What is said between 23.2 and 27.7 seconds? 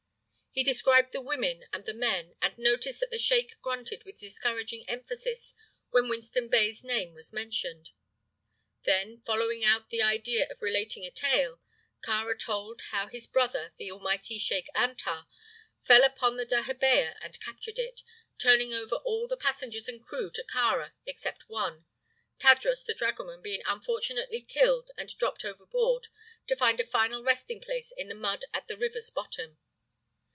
being unfortunately killed and dropped overboard to find a final resting